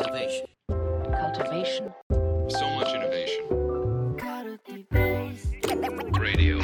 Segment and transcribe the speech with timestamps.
[0.00, 0.46] Innovation.
[1.12, 1.92] cultivation,
[2.48, 3.44] So much innovation.
[6.18, 6.58] Radio.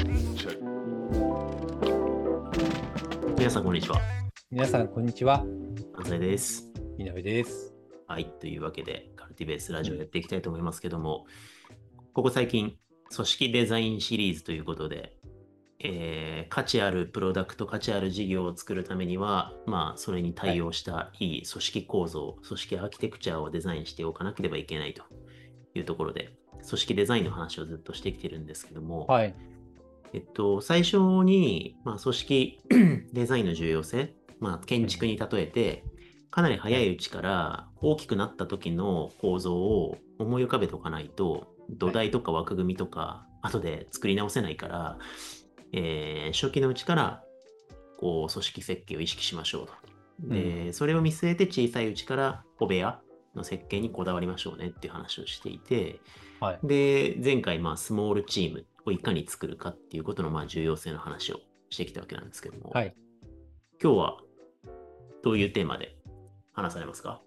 [3.37, 4.01] 皆さん、こんにちは。
[4.51, 5.45] 皆さん、こんにちは。
[5.99, 6.71] 安西です。
[6.97, 7.75] みなべです。
[8.09, 8.25] はい。
[8.41, 11.27] というわけで、カルティベースラジオやっていきたいと思いますけども、
[12.15, 12.79] ここ最近、
[13.15, 15.16] 組織デザインシリーズということで、
[15.81, 25.03] えー価値あるプロダクト、価値ある事業を作るためには、まあ、それに対応したいい組織構造、組織アーキテクチャをデザインしておかなければいけないと
[25.75, 26.33] いうところで、
[26.67, 29.35] 組織デザインの話をずっとしてきてるんですけども、はい。
[30.13, 32.61] えっと、最初に、まあ、組織
[33.13, 35.85] デザインの重要性、まあ、建築に例えて、
[36.31, 44.99] かなり早いうちから大きくなった時の構造を思い浮かべておかないと、土台とか枠組みとか、後で作り直せないから、
[45.73, 47.25] えー初期のうちから、
[47.99, 49.73] こう、組織設計を意識しましょうと。
[50.21, 53.01] で、それを見据えて小さいうちから小部屋
[53.35, 56.01] の設計にこだわりましょうねっていう話をしていて、
[56.41, 56.59] はい。
[56.63, 62.95] で、前回、まあ、スモールチームをいかに作るかっていうことの、まあ、重要性の話をしてきたわけなんですけども、はい。
[63.83, 64.19] 今日は
[65.23, 65.97] どういうテーマで
[66.53, 67.21] 話されますか？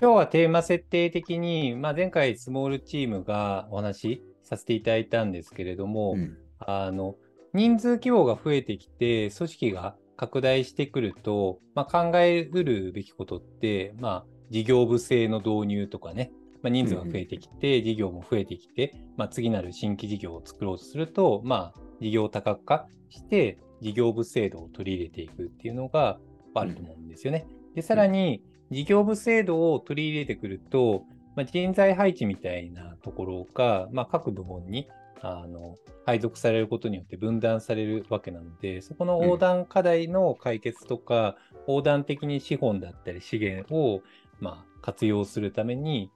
[0.00, 7.16] 今日はテーマ設定的に、まあ、前回スモールチームがお話しさせていただいたんですけれども、うんあの、
[7.56, 26.18] 人数規模が増えてきて、組織が拡大してくると、まあ、考えうるべきことって、まあ、事業部制の導入とかね、まあ、人数が増えてきて、事業も増えてきて、まあ、次なる新規事業を作ろうとすると、まあ、事業多角化して、事業部制度を取り入れていくっていうのが
[26.54, 27.46] あると思うんですよね。
[27.74, 31.04] で、さらに、事業部制度を取り入れてくると、
[31.36, 34.88] まあ、人材配置みたいなところが、まあ、各部門に
[35.22, 41.36] あの配属されることによって分断されるわけなので、そこの横断課題の解決とか、
[41.66, 44.02] 横断的に資本だったり資源を、
[44.40, 46.10] まあ、活用するために、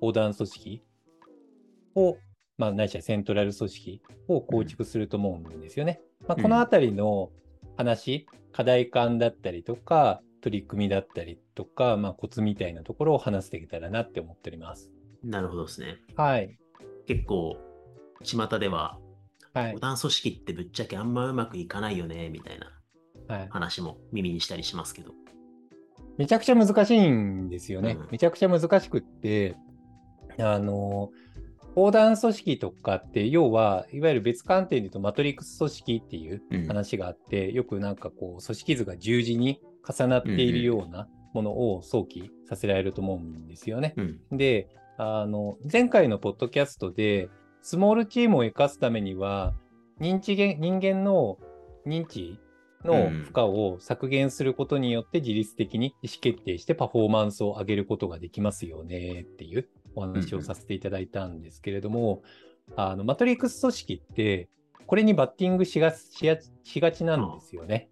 [0.00, 0.82] 横断組織
[1.94, 2.16] を、
[2.58, 6.00] まあ、ないしはセントラル組織を構築すると思うんですよね。
[6.26, 7.30] まあ、このあたりの
[7.76, 14.92] 話、課題感だったりとか、取り組みだったりとか、まあ、コツみたいなところを話していけたらなって思っております。
[15.22, 15.98] なるほどですね。
[16.16, 16.58] はい。
[17.06, 17.56] 結構、
[18.22, 18.98] 巷では、
[19.54, 19.80] はい横。
[19.80, 22.72] 断組織ってぶっちゃけあんまうまくいかないよね、みたいな
[23.28, 25.12] はい、話も耳にしたりしますけど。
[26.18, 27.92] めちゃくちゃ難しいんですよね。
[27.98, 29.56] うんめちゃくちゃ難しくって、
[30.38, 31.10] あの、
[31.76, 43.94] 横断組織とかって、要は、いわゆる別観点で言うとマトリックス組織っていううん話があって、よくなんかこう、組織図が十字に重なっているようなものを想起させられると思うんですよね。
[43.96, 44.38] うん。
[44.38, 47.28] で、あの、前回のポッドキャストで、
[47.66, 49.52] スモールチームを生かすためには、
[50.00, 51.36] 認知人間の
[51.84, 52.38] 認知
[52.84, 62.22] の負荷を削減することによって自律的に意思決定してパフォーマンスを上げることができますよねっていうお話をさせていただいたんですけれども、
[62.76, 64.48] あの、マトリックス組織って、
[64.86, 67.90] これにバッティングしがしやしがちなんですよね。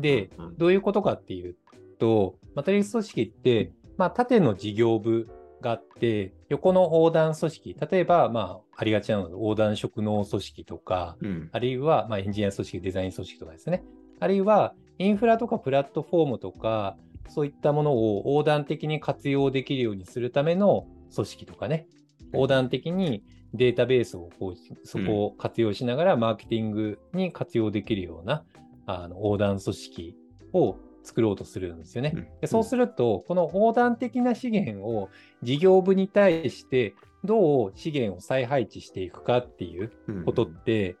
[0.00, 1.56] でうんどういうことかっていう
[1.98, 5.28] と、マトリックス組織って、まあ、縦の事業部
[5.64, 11.48] があって、横の横断組織、例えば、まあ、ありがちなので、横断職能組織とか、うん。
[11.52, 13.82] あるいは、まあ、エンジニア組織、デザイン組織とかですね。
[14.20, 16.96] あるいは、インフラとかプラットフォームとか、
[17.28, 21.88] そういったものを横断的に活用できるようにするための組織とかね、
[22.34, 28.44] 横断的にデータベースをこうそこを活用しながら、マーケティングに活用できるような
[28.84, 30.16] あの横断組織
[30.52, 32.12] を作ろうとするんですよね。
[32.14, 35.10] うんでそうすると、この横断的な資源を
[35.42, 40.96] 事業部に対してどう資源を再配置していくかっていううんことって、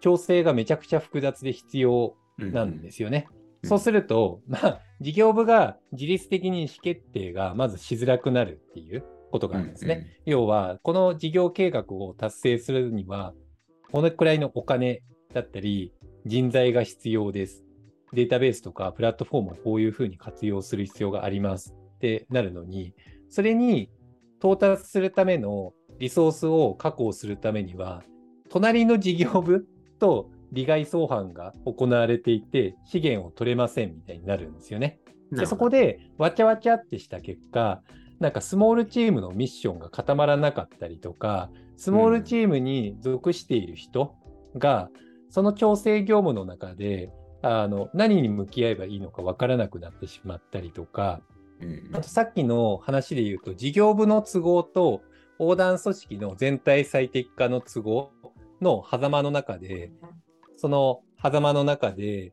[0.00, 3.26] 調整がめちゃくちゃ複雑で必要なんですよね。
[3.30, 10.20] うんそうすると、まあ、事業部が自律的に意思決定がまずしづらくなるっていうことがあるんですね。
[10.24, 13.34] 要は、この事業計画を達成するには、
[13.90, 15.02] このくらいのお金
[15.34, 15.92] だったり、
[16.24, 17.65] 人材が必要です。
[18.12, 22.94] データベースとかプラットフォームをこういうふうに活用する必要がありますってなるのに、
[23.28, 23.90] それに
[24.38, 28.02] 到達するためのリソースを確保するためには、
[28.48, 29.66] 隣の事業部
[29.98, 35.00] と利害相反が行われていて、資源を取れませんみたいになるんですよね。
[35.32, 37.82] でそこでわちゃわちゃってした結果、
[38.20, 44.14] なんかスモールチームのミッションが固まらなかったりとか、スモールチームに属している人
[44.56, 44.88] が、
[45.28, 47.10] その調整業務の中で、
[47.46, 51.20] あの何に向き合えばいいのか分からなくなってしまったりとか、
[51.60, 55.02] うんあとさっきの話で言うと、事業部の都合と
[55.38, 58.12] 横断組織の全体最適化の都合
[58.60, 59.90] の狭間の中で、
[60.56, 62.32] その狭間の中で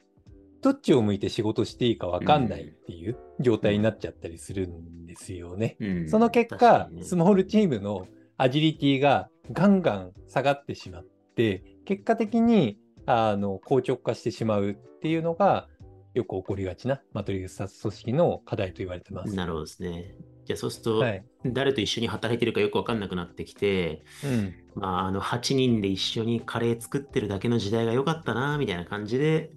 [0.61, 5.75] どっちを向いて仕事していいか分かんないっていう状態になっちゃったりするんですよね。
[5.79, 6.09] うん。
[6.09, 8.07] その結果、スモールチームの
[8.37, 11.05] アジリティがガンガン下がってしまっ
[11.35, 15.67] て、結果的にあの硬直化してしまうっていうのが、
[16.13, 19.35] よく起こりがちなマトリックス組織の課題と言われてます。
[19.35, 20.15] なるほどですね。
[20.45, 21.25] じゃあそうすると、はい。
[21.45, 24.53] 誰と一緒に働いてるかよくわかんなくなってきて、うん。
[24.75, 29.51] まあ、あの8人で一緒にカレー作ってるだけの時代が良かったな、みたいな感じで、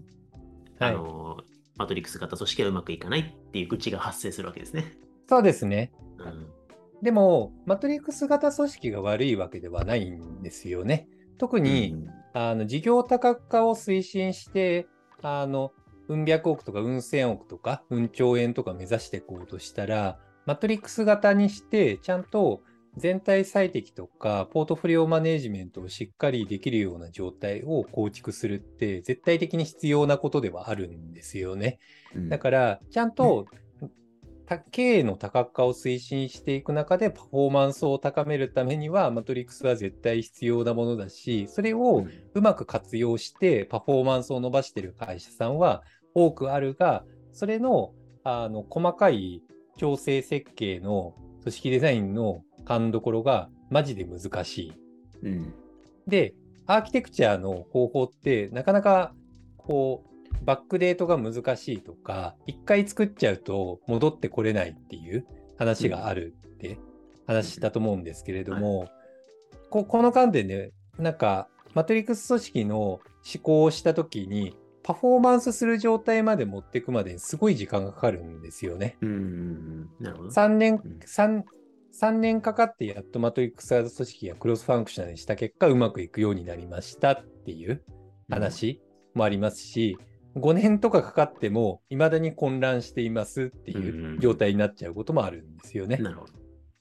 [0.79, 1.39] はいあの、
[1.77, 4.97] マトリックス型組織はうまくいかないっていう愚痴が発生するわけですね。
[5.29, 5.93] そうですね。
[6.19, 6.47] うん
[7.03, 11.09] でも、マトリックス型組織が悪いわけではないんですよね。
[11.37, 11.95] 特に、
[12.39, 14.87] あの事業多角化を推進して、
[15.23, 15.73] あの、
[16.09, 22.61] うん百億とかうん千億とか、うん兆円とか目指していこうとしたら、マトリックス型にして、ちゃんと
[22.99, 31.79] 全体最適とか、ポートフォリオマネジメントをしっかりできるような状態を構築するって、絶対的に必要なことではあるんですよね。
[32.15, 33.57] うんだから、ちゃんと、た
[34.71, 45.83] 経営の多角化を推進していく中でパフォーマンスを高めるためには、マトリックスは絶対必要なものだし、それをうまく活用してパフォーマンスを伸ばしている会社さんは
[46.15, 49.43] 多くあるが、それのあの細かい
[49.77, 54.73] 調整設計の組織デザインの勘どころがマジで難しい。
[55.23, 55.55] うん
[56.07, 56.35] で、
[56.67, 59.13] アーキテクチャの方法ってなかなか
[59.57, 60.16] こう
[60.47, 65.27] バックデートが難しいとか、一回作っちゃうと戻ってこれないっていう
[65.59, 66.79] 話があるって
[67.27, 68.89] 話したと思うんですけれども、
[69.71, 73.01] ここの観点で、なんか、マトリックス組織の思
[73.43, 78.97] 考をしたときに、パフォーマンスする状態まで持っていくまでにすごい時間がかかるんですよね。
[79.01, 80.29] うんうんうんなるほど。
[80.31, 80.81] 3年
[82.13, 87.83] 年かかってやっとマトリックス型組織がクロスファンクショナルにした結果、うまくいくようになりましたっていう
[88.31, 88.81] 話
[89.15, 89.99] もありますし、
[90.37, 95.97] 5年とかかかっても、未だに混乱していますっていう状態になっちゃうこともあるんですよね。
[95.97, 96.33] なるほど。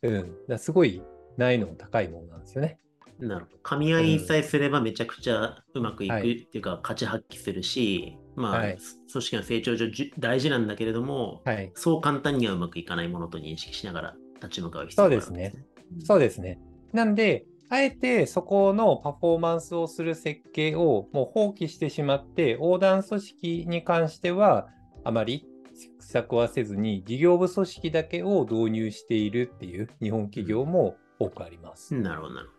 [0.03, 0.35] うん。
[0.47, 1.01] だすごい
[1.37, 2.79] 難易度の高いものなんですよね。
[3.17, 3.57] なるほど。
[3.63, 8.77] 噛み合いさえすればめちゃくちゃうまくいくはいっていうか、価値発揮するし、まあ、はい
[9.11, 11.71] 組織の成長上大事なんだけれども、はい。
[11.75, 15.65] そう簡単にはうまくいかないものと認識しながら立ち向かう必要があるわけそうですね。
[16.03, 16.59] そうですね。
[16.91, 24.67] なんで、あえてそこのパフォーマンスをする設計をもう放棄してしまって、横断組織に関しては
[25.03, 31.95] あまり施策はせずに、事業部組織だけを導入しているっていう日本企業も多くあります。
[31.95, 32.49] うんなるほど、なる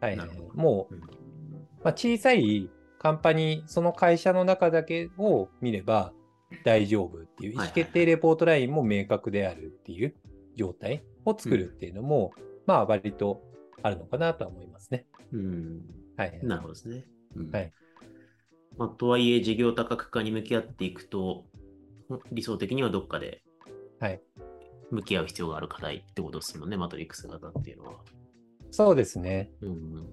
[0.00, 0.54] はいなるほど。
[0.54, 1.12] もう、ほど。
[1.82, 6.12] まあ、小さいカンパニー、その会社の中だけを見れば
[6.64, 10.14] 大丈夫っていう意思決定レポートラインも明確であるっていう
[10.56, 12.32] 状態を作るっていうのも、
[12.66, 13.42] まあ割と
[13.82, 15.06] あるのかなとは思いますね。
[15.32, 15.80] うん、
[16.16, 16.40] はい。
[16.42, 17.04] なるほどですね。
[17.36, 17.72] うんはい
[18.78, 21.44] まあ、とはいえ、事業多角化に向き合っていくと、
[22.32, 23.42] 理想的にはどっかで
[23.98, 24.20] はい
[24.90, 27.94] 向き合う必要がある課題ってことですもんね、マトリックス型っていうのは。
[28.70, 29.50] そうですね。
[29.60, 30.06] うん、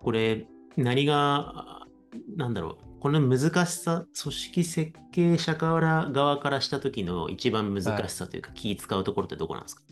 [0.00, 0.46] これ、
[0.76, 1.86] 何が、
[2.36, 9.82] なんだろう、この難しさ、組織設計者から側からした時の一番難しさというか、気使うところってどこなんですか？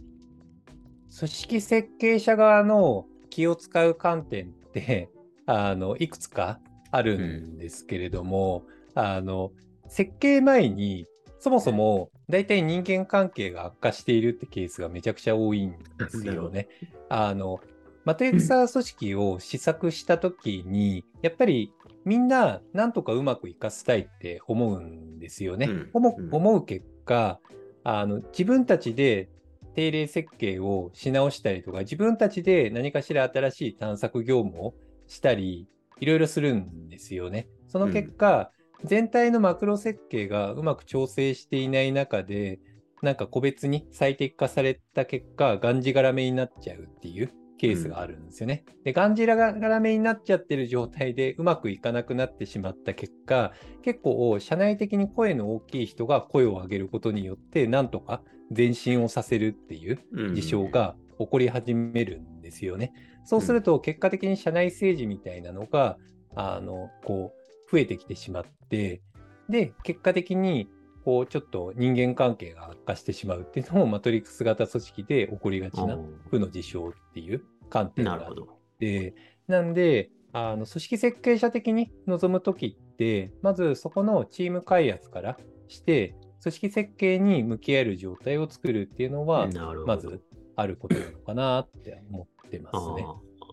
[1.18, 5.08] 組織設計者側の気を使う観点って、
[5.46, 6.60] あの、いくつか
[6.90, 8.64] あるんですけれども、
[8.94, 9.52] あの、
[9.88, 11.06] 設計前に、
[11.38, 16.68] そもそも大体人間関係が悪化しているってケースがめちゃくちゃ多いんですよね。
[17.08, 17.60] あの、
[18.04, 21.72] マトリックス組織を試作したときに、やっぱり
[22.04, 25.66] みんななんとかうまくいかせたいって思うんですよね。
[25.66, 25.88] うん。
[26.32, 27.40] 思う結果、
[27.84, 29.28] あの自分たちで
[29.76, 34.74] 定例設計をし直したりとか、自分たちで何かしら新しい探索業務を
[35.06, 35.68] したり、
[36.00, 37.46] いろいろするんですよね。
[37.68, 38.50] その結果、
[38.84, 42.58] 全体のマクロ設計がうまく調整していない中で、
[43.02, 48.64] なんか個別に最適化された結果、がんじがらめになっちゃうっていうケースがあるんですよね。
[48.84, 58.22] で、がんじがらめになっちゃってる状態でうまくいかなくなってしまった結果、結構社内的に声の大きい人が声を上げることによって、なんとか
[58.56, 59.98] 前進をさせるっていう
[60.34, 62.92] 事象が起こり始めるんですよね。
[63.24, 65.98] そうすると、結果的に社内政治みたいなのが、
[66.34, 69.02] あの、こう、増えてきてしまって、
[69.48, 70.68] で、結果的に、
[71.06, 75.96] こう、ちょっと人間関係が悪化してしまうっていうのも、マトリックス型組織で起こりがちな
[76.30, 78.34] 負の事象っていう観点があっ。
[78.80, 79.14] て、
[79.46, 89.48] なんで、あの組織設計者的に望むときって、まずそこのチーム開発からして、組織設計に向き合える状態を作るっていうのは、
[89.86, 90.20] まず
[90.56, 93.06] あることなのかなって思ってますね。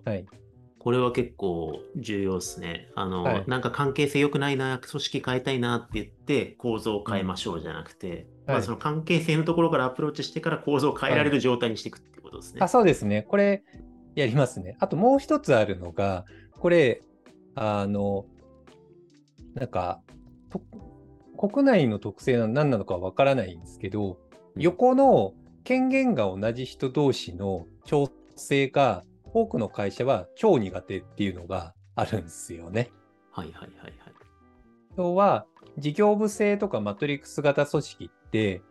[0.05, 0.25] はい。
[0.83, 2.89] これは結構重要ですね。
[2.95, 12.59] あの、はいなんか関係性良くないな、組織変えたいなって言って構造を変えましょうじゃなくて、まあはいその関係性のところからアプローチしてから構造を変えられる状態にしていくっていうことですね。
[12.61, 13.23] あそうですね。
[13.23, 13.63] これ、
[14.15, 14.75] やりますね。
[14.79, 16.25] あともう一つあるのが、
[16.59, 17.01] これ、
[17.55, 18.25] あの、
[19.53, 20.01] なんか、
[20.49, 20.61] と
[21.37, 32.91] 国内の特性な何なのかわからないんですけど、うん横の権限が同じ人同士の調整が、多くの会社は超苦手っていうのがあるんですよね。
[33.31, 34.13] はいはいはいはい。
[34.97, 35.45] 要は、
[35.77, 38.61] 事業部制とかマトリックス型組織って、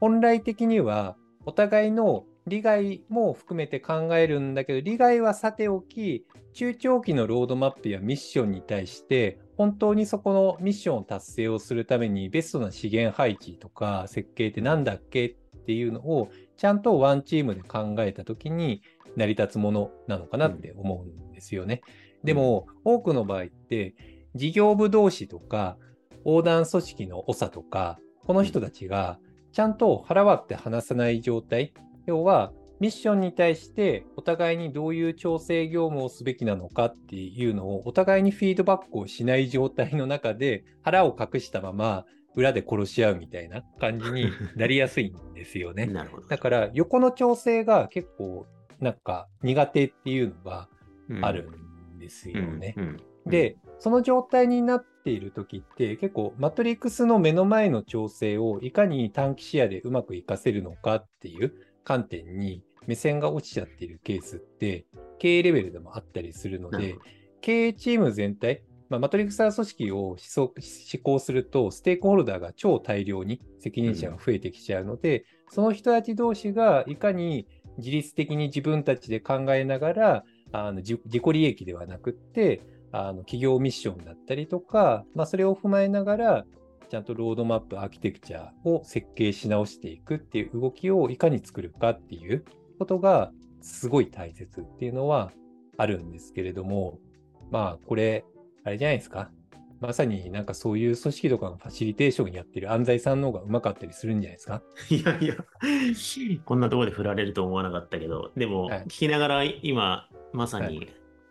[0.00, 15.34] 本来的にはお互いの利害も含めて考えるんだけど、利害はさておき、中長期のロードマップやミッションに対して、本当にそこのミッションを達成をするためにベストな資源配置とか設計って何だっけっ
[15.68, 18.80] ていうのをちゃんとワンチームで考えたときに
[19.16, 21.82] 成り立つものなのかなって思うんですよね。
[22.24, 23.94] でも多くの場合って
[24.34, 25.76] 事業部同士とか
[26.24, 29.18] 横断組織の長とかこの人たちが
[29.52, 31.74] ちゃんと腹割って話さない状態。
[32.06, 45.86] 要はミッションに対してお互いにどういう調整業務をすべきなのかっていうのをお互いにフィードバックをしない状態の中で腹を隠したまま裏で殺し合うみたいな感じに なりやすいんですよね。
[45.86, 46.26] なるほど。
[46.26, 48.46] だから横の調整が結構
[48.80, 50.68] なんか苦手っていうのが
[51.08, 51.50] うんある
[51.96, 52.76] んですよね。
[53.26, 61.52] で、その状態になっている時って結構マトリックスの目の前の調整をいかに短期視野でうまく活かせるのかっていう
[61.84, 64.86] 観点に目線が落ちちゃっているケースって
[65.18, 66.96] 経営レベルでもあったりするので
[67.40, 77.46] 経営チーム全体、まあ、マトリックス組織を思想施行するとステークホルダーが超大量に責任者が増えてきちゃうので、その人たち同士がいかに
[77.78, 86.44] 自律的に自分たちで考えながらあの自自己利益ではなくってあの企業ミッションだったりとか、まあ、それを踏まえながら
[86.88, 92.44] ちゃんとロードマップアーキテクチャを設計し直していくっていう動きをいかに作るかっていう
[92.78, 93.30] ことが
[93.60, 95.32] すごい大切っていうのは
[95.76, 96.98] あるんですけれども
[97.50, 98.24] まあこれ
[98.68, 99.30] あれじゃないですか。
[99.80, 104.62] まさになんかそういう組織とかのファシリテーションやってる安西さんの方がうまかったりするんじゃないですか。
[104.90, 105.36] いやいや、
[106.44, 110.84] こんなところで振られると思わなかったけど、でも、はい聞きながら今、まさに、は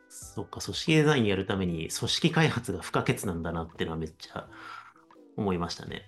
[0.09, 4.47] そっか、組織デザインやるために組織開発が不可欠なんだなっていうのはめっちゃ
[5.35, 6.03] 思いましたね。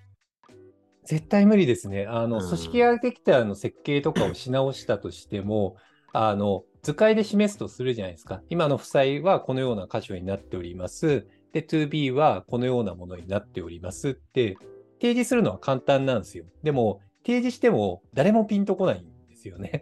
[1.04, 2.06] 絶対無理ですね。
[2.08, 2.46] あの、うん。
[2.46, 5.76] 組織アーキテクチャの設計とかをし直したとしても、
[6.14, 8.42] あの、図解で示すとするじゃないですか。
[8.50, 11.28] 今の負債はこのような箇所になっております。
[11.52, 14.58] で、2B はこのようなものになっておりますって、
[15.02, 16.46] 提示するのは簡単なんですよ。
[16.64, 19.82] でも、提示しても誰もピンとこないんですよね。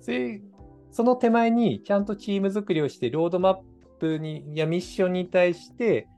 [0.00, 0.40] それ
[0.90, 3.56] その手前にちゃんとチーム作りをして、ロードマッ
[3.98, 6.08] プにやミッションに対して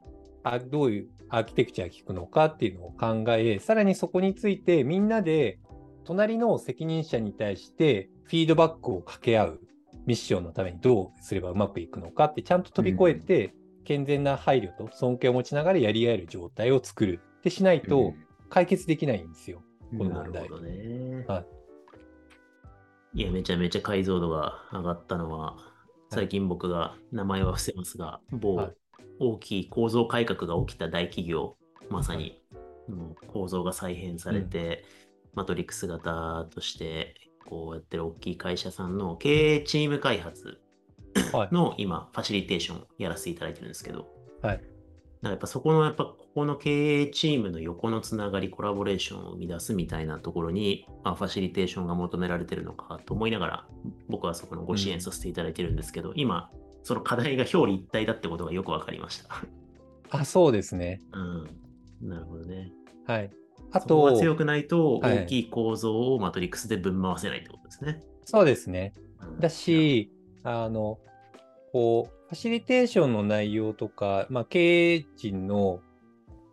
[0.42, 5.58] あどういうアーキテクチャが効くのかっていうのを考え、さらにそこについてみんなで
[6.04, 9.60] 隣の責任者に対してフィードバックを掛け合う
[10.06, 18.14] ミッションのためにどうすればうまくいくのかってちゃんと飛び越えて、健全な配慮と尊敬を持ちながらやり合える状態を作るってしないと
[18.48, 19.62] 解決できないんですよ。
[19.92, 20.32] うんこの問題。
[20.32, 21.24] なるほどね。
[21.28, 21.44] は
[23.14, 23.18] い。
[23.20, 25.56] いや、めちゃめちゃ解像度が上がったのは、
[26.10, 28.74] 最近僕が名前は伏せますが、某はい。
[29.18, 31.56] 大きい構造改革が起きた大企業、
[31.90, 32.42] まさに
[33.28, 34.84] 構造が再編されて、
[35.34, 40.60] マトリックス型としてこうやってる大きい会社さんの経営チーム開発
[41.32, 44.08] はいの今、ファシリテーションやらせていただいてるんですけど、
[44.40, 44.60] はい
[45.22, 53.66] だからやっぱそこの、やっぱここの経営チームの横のつながり、コラボレーションを生み出すみたいなところに、まあ、ファシリテーションが求められてるのかと思いながら、
[54.08, 56.50] 僕はそこのご支援させていただいてるんですけど、今、
[56.82, 59.28] その課題が表裏一体だってことがよくわかりました。
[60.10, 61.00] あ、そうですね。
[61.12, 61.18] う
[62.04, 62.08] ん。
[62.08, 62.72] なるほどね。
[63.06, 63.30] はい。
[63.72, 68.02] あと、強くないと、はい大きい構造をマトリックスでぶん回せないってことですね。
[68.24, 68.92] そうですね。
[69.20, 70.10] うんだ、し、
[70.42, 70.98] あの、
[71.72, 75.80] こう、ファシリテーションの内容とか、まあ、経営陣の、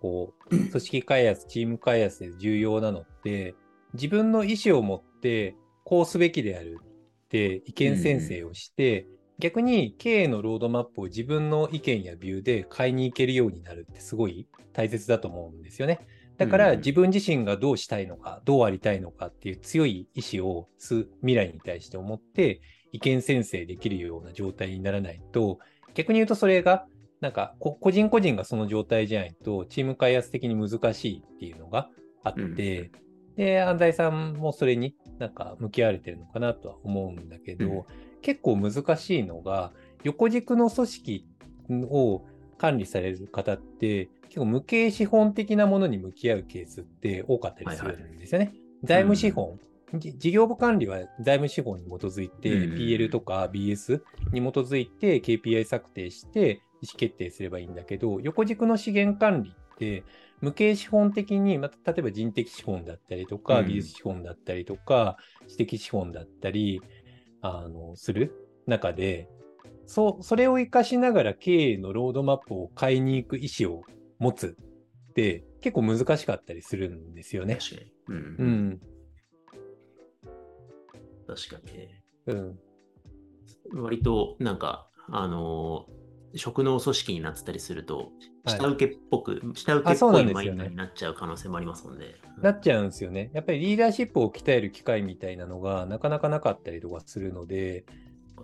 [0.01, 3.55] こう、 組織開発、チーム開発で重要なのって、
[3.93, 6.77] 自分の意思を持って、こうすべきである
[7.25, 9.07] って意見宣誓をして、
[9.39, 15.99] 逆に経営のロードマップを自分の意見やビューで買いに行けるようになるってすごい大切だと思うんですよね。
[16.39, 22.61] だからうん自分自身がどうしたいのか、どうありたいのかっていう強い意志をす未来に対して思って
[22.93, 25.59] 意見宣誓できるような状態にならないと、
[25.93, 26.85] 逆に言うとそれが
[27.19, 31.89] なんかこ個人個人がその状態じゃないとチーム開発的に難しいっていうのが
[32.23, 32.55] あって、うん。
[33.35, 37.83] で、安西さんもそれになんか向き合われてるのかなとは思うんだけど、うん。
[38.21, 41.27] 結構難しいのが、横軸の組織
[41.69, 42.25] を
[42.59, 48.53] 管理される方って、結構無形資本的なものに向き合うケースって多かったりするんですよね。
[48.83, 49.59] 財務資本、
[49.95, 52.75] じ事業部管理は財務資本に基づいて、うん。
[52.75, 54.01] PL とか BS
[54.31, 60.03] に基づいて KPI 策定して意思決定すればいいんだけど、横軸の資源管理って、
[60.41, 63.67] 無形資本的に、まあ、例えば人的資本だったりとか、うん。
[63.67, 66.81] 技術資本だったりとか、知的資本だったり、
[67.41, 68.33] あの、する
[68.67, 69.27] 中で、
[69.89, 73.83] そう、それを活かしながら経営のロードマップを変えに行く意思を
[74.19, 74.55] 持つ
[75.09, 77.55] って結構難しかったりするんですよね。
[77.55, 77.91] 確かに。
[78.07, 78.15] うん。
[78.15, 78.79] うん。
[81.25, 82.03] 確かにね。
[82.27, 82.59] うん。
[83.73, 85.99] 割と、なんか、あのー
[86.35, 88.11] 職能組織になってたりすると、
[88.43, 92.05] はい下請けっぽく、下請けっぽないマインドになっちゃう可能性もありますもんね。
[92.39, 93.31] なっちゃうんですよね。
[93.33, 97.83] やっぱりリーダーシップを鍛える機会みたいなのがなかなかなかったりとかするので、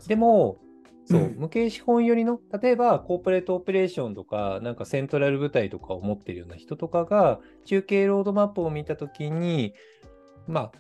[0.08, 0.58] で、も、
[1.06, 1.22] そう。
[1.22, 9.74] うん、無形資本寄りの、例えばコーポレートオペレーションとか、なんかセントラル部隊とかを持っているような人とかが、中計ロードマップを見たときに、
[10.48, 10.72] まあ、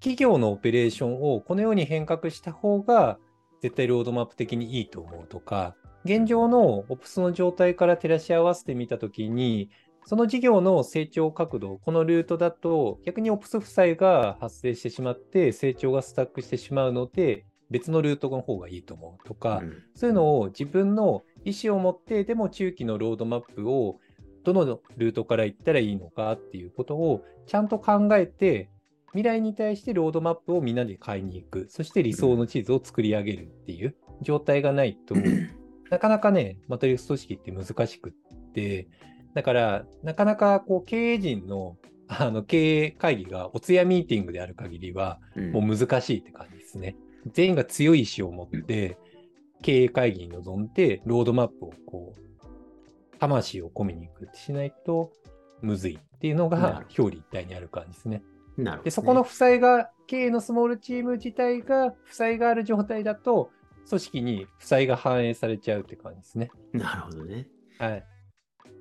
[0.00, 3.18] 企業のオペレーションをこのように変革した方が、
[3.60, 9.70] 絶対ロードマップ的にいいと思うとか、現状の Ops の状態から照らし合わせてみたときに、
[10.06, 19.82] その事業の成長角度、このルートだと逆に Ops 負債が発生してしまって成長がスタックしてしまうので、別のルートの方がいいと思うとか、うん。
[19.94, 23.98] そういうのを自分の意思を持って、でも中期のロードマップを
[24.44, 28.68] どのルートから行ったらいいのかっていうことをちゃんと考えて、
[29.12, 35.14] 未来に対してロードマップをみんなで買いに行く、そして理想の地図を作り上げるっていう状態がないと、
[35.90, 38.12] なかなかね、マトリックス組織って難しくっ
[38.52, 38.88] て、
[39.34, 41.76] だから、なかなかこう経営陣の
[42.12, 45.52] あの経営会議がお通夜ミーティングである限りは、うん。
[45.52, 46.96] もう難しいって感じですね。
[47.26, 48.98] 全員が強い意志を持って、
[49.62, 55.12] 経営会議に臨んで、ロードマップをこう、魂を込めに行くってしないと、
[55.60, 58.22] むずいっていうのが表裏一体にある感じですね。
[58.56, 63.50] なるほどねで、そこの負債が、経営のスモールチーム自体が負債がある状態だと、
[63.88, 66.50] 組織に負債が反映されちゃうって感じですね。
[66.72, 67.46] なるほどね。
[67.78, 68.04] はい。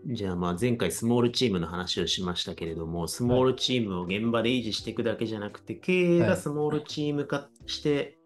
[0.08, 8.19] じゃあまあ前回スモールチームの話をしましたけれども、スモールチームを現場で維持していくだけじゃなくて、経営がスモールチーム化して、はい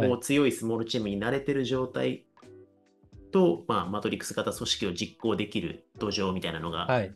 [0.00, 2.24] こう強いスモールチームに慣れてる状態
[3.30, 7.14] と、まあ、マトリックス型組織を実行できる土壌みたいなのが、はい。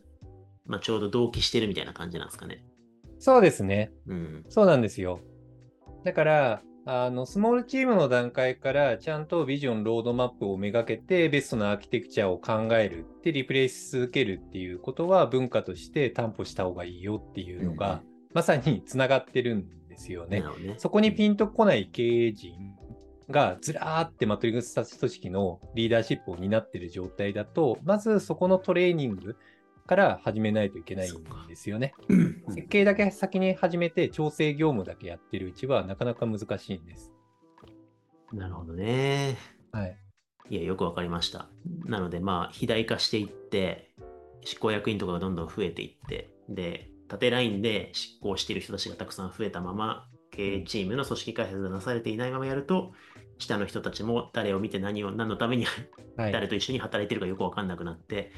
[0.65, 2.63] まあ、ちょうど同期してるみたいな感じなんですかね。
[3.19, 3.91] そうですね。
[4.07, 4.45] うん。
[4.49, 5.19] そうなんですよ。
[6.03, 18.01] だから、あの、スモールチームの段階からちゃんとビジョン、ロードマップをめがけてベストなアーキテクチャを考えるってリプレイし続けるっていうことは文化として担保した方がいいよっていうのが、
[18.33, 20.75] まさにつながってるんですよねね。
[20.77, 22.75] そこにピンとこない経営陣
[23.29, 29.37] がずらーってマトリックス組織のリーダーシップを担っている状態だと、まずそこのトレーニング
[29.85, 31.93] から始めないといけないんですよね。
[32.07, 37.11] うん設計だけ先に始めて調整業務だけやってるうちはなかなか難しいんです。
[38.31, 39.37] なるほどね。
[39.71, 39.97] はい。
[40.49, 41.47] いや、よくわかりました。
[41.85, 43.91] なので、まあ、肥大化していって、
[44.43, 52.93] 執行役員とかがどんどん増えていって、で、縦ラインで執行している人たちがたくさん増えたまま、経営チームの組織開発がなされていないままやると、
[53.37, 55.65] 下の人たちも誰を見て何を、何のために
[56.15, 56.31] はい。
[56.31, 58.31] 誰と一緒に働いてるかよくわかんなくなって、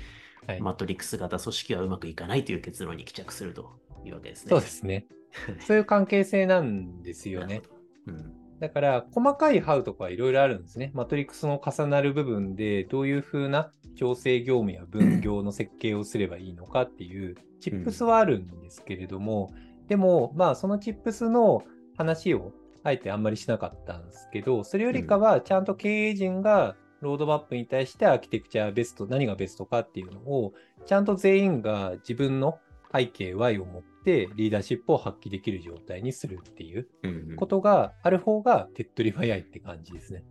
[0.48, 4.50] はいマトリックス型組織はうまくいかないという結論に帰着するというわけですね。
[4.52, 5.08] そうですね。
[5.60, 7.64] そういう関係性なんですよね。
[8.06, 10.92] うんだから、細かいハウとかいろいろあるんですね。
[10.94, 19.52] マトリックスの重なる部分で、どういうふうな調整業務や分業の設計をすればいいのかっていう、チップスはあるんですけれども、
[19.88, 21.64] でも、まあ、そのチップスの
[21.98, 30.54] 話を、あえてあんまりしなかったんですけど、それよりかは、ちゃんと経営陣が、ロードマップに対してアーキテクチャベスト、何がベストかっていうのを、
[30.86, 32.60] ちゃんと全員が自分の
[32.94, 40.24] 背景 Y を持ってリーダーシップを発揮できる状態にするっていううんうんことがある方が手っ取り早いって感じですね。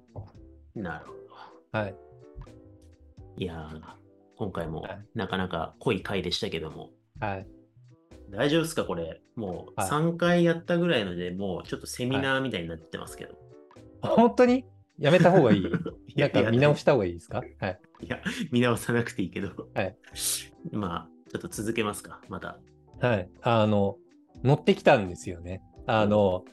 [0.74, 1.78] なるほど。
[1.78, 1.94] はい。
[3.36, 3.80] いやー、
[4.36, 7.46] 今回もはいなかなか濃い回でしたけども、はい。
[8.30, 9.20] 大丈夫ですかこれ？
[9.36, 13.34] もうはい3回やったぐらいので、もうちょっとセミナーみたいになってますけど。
[14.02, 14.64] 本当に？
[14.98, 15.64] やめた方がいい？
[16.16, 17.42] いなんか見直した方がいいですか？
[17.58, 17.80] はい。
[18.02, 18.20] いや、
[18.52, 19.68] 見直さなくていいけど。
[19.74, 19.96] はい。
[20.72, 22.58] まあ、ちょっと続けますか、また。
[23.06, 23.28] はい。
[23.42, 23.96] あの、
[24.42, 25.62] 乗ってきたんですよね。
[25.86, 26.44] あの、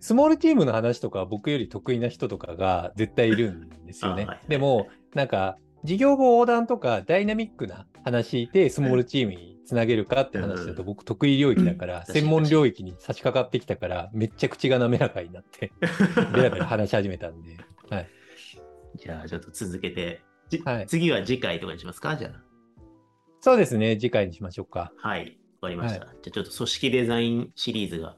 [0.00, 4.24] スモールチームの話とか僕より得意な人とかが絶対いるんですよね。
[4.28, 4.40] あはい。
[4.48, 12.12] でも、なんか、事業部横断とかダイナミックな話して、スモールチームにつなげるかって話だと、僕、得意領域だから、うん。
[12.12, 15.72] 専門領域に差し掛かってきたから、めっちゃ口が滑らかになって、
[16.34, 17.56] ベラベラ話し始めたんで、
[17.90, 18.08] はい。
[18.96, 20.86] じゃあ、ちょっと続けて、じはい。
[20.86, 22.16] 次は次回とかにしますか？
[22.16, 22.32] じゃ
[23.44, 24.90] そうですね、次回にしましょうか。
[25.02, 25.08] あ。
[25.08, 25.36] はい。
[25.60, 25.98] わかりました。
[25.98, 28.16] じゃあ、ちょっと組織デザインシリーズが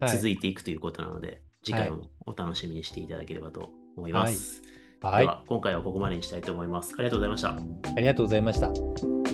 [0.00, 0.16] はい。
[0.16, 4.60] 続いていくということなので、次回もお楽しみにしていただければと思います。
[4.60, 4.66] はい
[5.00, 6.94] では、今回はここまでにしたいと思います。
[6.98, 7.50] ありがとうございました。
[7.50, 9.25] ありがとうございました。